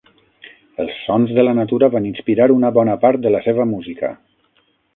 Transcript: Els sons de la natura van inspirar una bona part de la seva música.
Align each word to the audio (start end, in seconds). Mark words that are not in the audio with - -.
Els 0.83 0.95
sons 1.01 1.33
de 1.39 1.43
la 1.45 1.53
natura 1.59 1.89
van 1.97 2.07
inspirar 2.11 2.49
una 2.55 2.73
bona 2.81 2.97
part 3.07 3.23
de 3.27 3.35
la 3.37 3.43
seva 3.49 3.69
música. 3.77 4.11